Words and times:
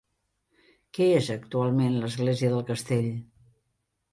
Què 0.97 1.09
és 1.17 1.29
actualment 1.35 1.99
l'església 1.99 2.53
del 2.55 2.67
castell? 2.71 3.11